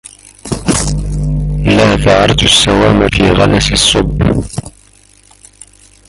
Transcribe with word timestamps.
لا 1.65 1.95
ذعرت 1.95 2.43
السوام 2.43 3.09
في 3.09 3.23
غلس 3.29 3.71
الصب 3.71 4.41